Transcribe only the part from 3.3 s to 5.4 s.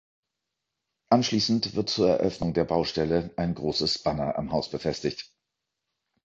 ein großes Banner am Haus befestigt.